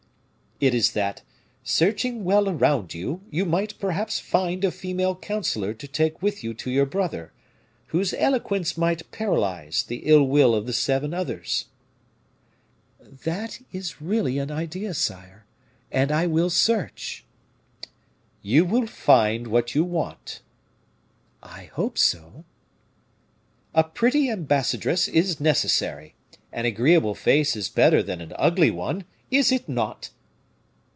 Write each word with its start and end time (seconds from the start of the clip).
"It 0.63 0.75
is 0.75 0.91
that, 0.91 1.23
searching 1.63 2.23
well 2.23 2.47
around 2.47 2.93
you, 2.93 3.21
you 3.31 3.45
might 3.45 3.79
perhaps 3.79 4.19
find 4.19 4.63
a 4.63 4.69
female 4.69 5.15
counselor 5.15 5.73
to 5.73 5.87
take 5.87 6.21
with 6.21 6.43
you 6.43 6.53
to 6.53 6.69
your 6.69 6.85
brother, 6.85 7.31
whose 7.87 8.13
eloquence 8.13 8.77
might 8.77 9.09
paralyze 9.09 9.81
the 9.81 10.03
ill 10.05 10.21
will 10.21 10.53
of 10.53 10.67
the 10.67 10.73
seven 10.73 11.15
others." 11.15 11.65
"That 13.01 13.59
is 13.71 13.99
really 14.03 14.37
an 14.37 14.51
idea, 14.51 14.93
sire, 14.93 15.47
and 15.91 16.11
I 16.11 16.27
will 16.27 16.51
search." 16.51 17.25
"You 18.43 18.63
will 18.63 18.85
find 18.85 19.47
what 19.47 19.73
you 19.73 19.83
want." 19.83 20.43
"I 21.41 21.71
hope 21.73 21.97
so." 21.97 22.45
"A 23.73 23.83
pretty 23.83 24.29
ambassadress 24.29 25.07
is 25.07 25.39
necessary; 25.39 26.13
an 26.51 26.65
agreeable 26.67 27.15
face 27.15 27.55
is 27.55 27.67
better 27.67 28.03
than 28.03 28.21
an 28.21 28.33
ugly 28.35 28.69
one, 28.69 29.05
is 29.31 29.51
it 29.51 29.67
not?" 29.67 30.11